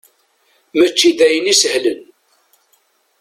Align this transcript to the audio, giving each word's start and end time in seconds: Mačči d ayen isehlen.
Mačči 0.77 1.09
d 1.17 1.19
ayen 1.25 1.51
isehlen. 1.53 2.01